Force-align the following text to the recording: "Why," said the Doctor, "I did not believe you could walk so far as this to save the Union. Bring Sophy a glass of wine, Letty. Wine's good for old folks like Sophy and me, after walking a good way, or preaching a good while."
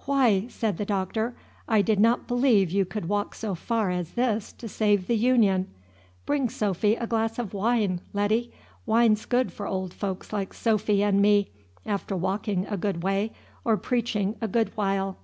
"Why," 0.00 0.44
said 0.50 0.76
the 0.76 0.84
Doctor, 0.84 1.34
"I 1.66 1.80
did 1.80 1.98
not 1.98 2.26
believe 2.28 2.70
you 2.70 2.84
could 2.84 3.08
walk 3.08 3.34
so 3.34 3.54
far 3.54 3.88
as 3.90 4.10
this 4.10 4.52
to 4.52 4.68
save 4.68 5.06
the 5.06 5.16
Union. 5.16 5.66
Bring 6.26 6.50
Sophy 6.50 6.94
a 6.94 7.06
glass 7.06 7.38
of 7.38 7.54
wine, 7.54 8.02
Letty. 8.12 8.52
Wine's 8.84 9.24
good 9.24 9.50
for 9.50 9.66
old 9.66 9.94
folks 9.94 10.30
like 10.30 10.52
Sophy 10.52 11.02
and 11.02 11.22
me, 11.22 11.48
after 11.86 12.14
walking 12.14 12.66
a 12.66 12.76
good 12.76 13.02
way, 13.02 13.32
or 13.64 13.78
preaching 13.78 14.36
a 14.42 14.46
good 14.46 14.72
while." 14.76 15.16